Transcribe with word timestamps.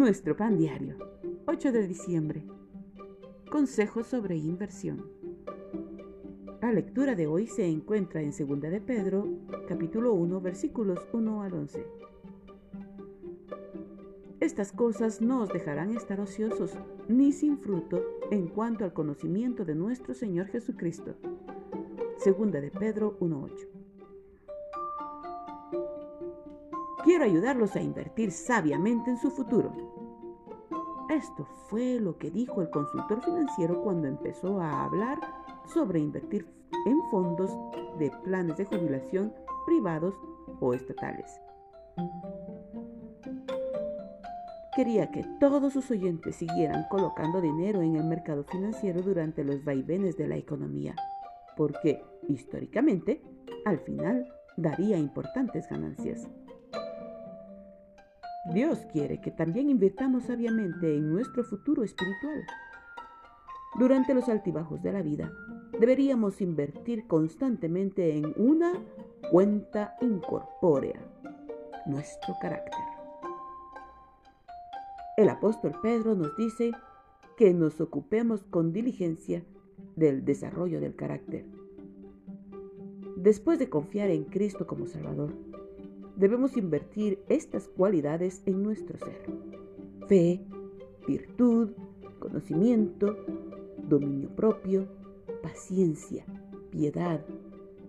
Nuestro 0.00 0.34
pan 0.34 0.56
diario, 0.56 0.96
8 1.46 1.72
de 1.72 1.86
diciembre. 1.86 2.42
Consejos 3.50 4.06
sobre 4.06 4.34
inversión. 4.34 5.04
La 6.62 6.72
lectura 6.72 7.14
de 7.14 7.26
hoy 7.26 7.46
se 7.46 7.66
encuentra 7.66 8.22
en 8.22 8.30
2 8.30 8.60
de 8.62 8.80
Pedro, 8.80 9.28
capítulo 9.68 10.14
1, 10.14 10.40
versículos 10.40 11.06
1 11.12 11.42
al 11.42 11.52
11. 11.52 11.86
Estas 14.40 14.72
cosas 14.72 15.20
no 15.20 15.42
os 15.42 15.50
dejarán 15.50 15.94
estar 15.94 16.18
ociosos 16.18 16.78
ni 17.06 17.30
sin 17.30 17.58
fruto 17.58 18.02
en 18.30 18.48
cuanto 18.48 18.86
al 18.86 18.94
conocimiento 18.94 19.66
de 19.66 19.74
nuestro 19.74 20.14
Señor 20.14 20.46
Jesucristo. 20.46 21.14
2 22.24 22.52
de 22.52 22.70
Pedro 22.70 23.18
1.8. 23.20 23.79
Quiero 27.04 27.24
ayudarlos 27.24 27.76
a 27.76 27.80
invertir 27.80 28.30
sabiamente 28.30 29.10
en 29.10 29.18
su 29.18 29.30
futuro. 29.30 29.72
Esto 31.08 31.46
fue 31.68 31.98
lo 31.98 32.18
que 32.18 32.30
dijo 32.30 32.60
el 32.60 32.70
consultor 32.70 33.22
financiero 33.22 33.82
cuando 33.82 34.06
empezó 34.06 34.60
a 34.60 34.84
hablar 34.84 35.18
sobre 35.66 35.98
invertir 35.98 36.46
en 36.86 37.00
fondos 37.10 37.50
de 37.98 38.10
planes 38.24 38.56
de 38.58 38.64
jubilación 38.66 39.32
privados 39.66 40.14
o 40.60 40.74
estatales. 40.74 41.40
Quería 44.76 45.10
que 45.10 45.24
todos 45.40 45.72
sus 45.72 45.90
oyentes 45.90 46.36
siguieran 46.36 46.86
colocando 46.90 47.40
dinero 47.40 47.82
en 47.82 47.96
el 47.96 48.04
mercado 48.04 48.44
financiero 48.44 49.02
durante 49.02 49.42
los 49.42 49.64
vaivenes 49.64 50.16
de 50.16 50.28
la 50.28 50.36
economía, 50.36 50.94
porque 51.56 52.04
históricamente, 52.28 53.20
al 53.64 53.80
final, 53.80 54.26
daría 54.56 54.96
importantes 54.96 55.68
ganancias. 55.68 56.28
Dios 58.46 58.78
quiere 58.90 59.20
que 59.20 59.30
también 59.30 59.68
invirtamos 59.68 60.24
sabiamente 60.24 60.96
en 60.96 61.12
nuestro 61.12 61.44
futuro 61.44 61.84
espiritual. 61.84 62.42
Durante 63.78 64.14
los 64.14 64.28
altibajos 64.28 64.82
de 64.82 64.92
la 64.92 65.02
vida, 65.02 65.30
deberíamos 65.78 66.40
invertir 66.40 67.06
constantemente 67.06 68.16
en 68.16 68.32
una 68.36 68.72
cuenta 69.30 69.94
incorpórea, 70.00 71.00
nuestro 71.86 72.34
carácter. 72.40 72.80
El 75.18 75.28
apóstol 75.28 75.74
Pedro 75.82 76.14
nos 76.14 76.34
dice 76.36 76.72
que 77.36 77.52
nos 77.52 77.80
ocupemos 77.80 78.42
con 78.44 78.72
diligencia 78.72 79.44
del 79.96 80.24
desarrollo 80.24 80.80
del 80.80 80.96
carácter. 80.96 81.44
Después 83.16 83.58
de 83.58 83.68
confiar 83.68 84.08
en 84.08 84.24
Cristo 84.24 84.66
como 84.66 84.86
Salvador, 84.86 85.34
debemos 86.20 86.54
invertir 86.58 87.18
estas 87.30 87.66
cualidades 87.66 88.42
en 88.44 88.62
nuestro 88.62 88.98
ser. 88.98 89.24
Fe, 90.06 90.44
virtud, 91.08 91.70
conocimiento, 92.18 93.16
dominio 93.88 94.28
propio, 94.36 94.86
paciencia, 95.42 96.26
piedad, 96.70 97.24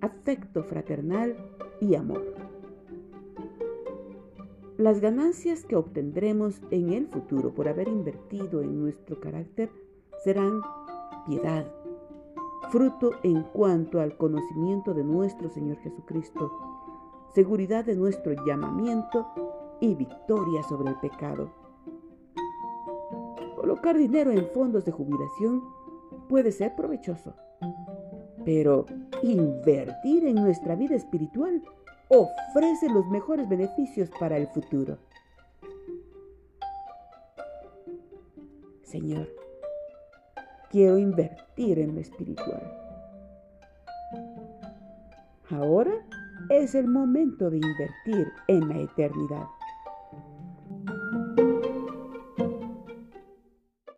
afecto 0.00 0.62
fraternal 0.62 1.36
y 1.80 1.96
amor. 1.96 2.22
Las 4.78 5.00
ganancias 5.00 5.64
que 5.64 5.74
obtendremos 5.74 6.62
en 6.70 6.92
el 6.92 7.08
futuro 7.08 7.52
por 7.52 7.66
haber 7.66 7.88
invertido 7.88 8.62
en 8.62 8.80
nuestro 8.80 9.18
carácter 9.20 9.70
serán 10.22 10.60
piedad, 11.26 11.66
fruto 12.70 13.10
en 13.24 13.42
cuanto 13.42 14.00
al 14.00 14.16
conocimiento 14.16 14.94
de 14.94 15.02
nuestro 15.02 15.50
Señor 15.50 15.78
Jesucristo, 15.78 16.52
seguridad 17.34 17.84
de 17.84 17.96
nuestro 17.96 18.32
llamamiento 18.44 19.26
y 19.80 19.94
victoria 19.94 20.62
sobre 20.64 20.90
el 20.90 20.96
pecado. 20.96 21.50
Colocar 23.56 23.96
dinero 23.96 24.30
en 24.30 24.46
fondos 24.48 24.84
de 24.84 24.92
jubilación 24.92 25.62
puede 26.28 26.52
ser 26.52 26.74
provechoso, 26.74 27.34
pero 28.44 28.86
invertir 29.22 30.24
en 30.24 30.36
nuestra 30.36 30.74
vida 30.74 30.94
espiritual 30.94 31.62
ofrece 32.08 32.88
los 32.88 33.06
mejores 33.08 33.48
beneficios 33.48 34.10
para 34.18 34.36
el 34.36 34.48
futuro. 34.48 34.98
Señor, 38.82 39.28
quiero 40.70 40.98
invertir 40.98 41.78
en 41.78 41.94
lo 41.94 42.00
espiritual. 42.00 42.76
Ahora 45.48 45.92
es 46.48 46.74
el 46.74 46.88
momento 46.88 47.50
de 47.50 47.58
invertir 47.58 48.32
en 48.48 48.68
la 48.68 48.78
eternidad. 48.78 49.46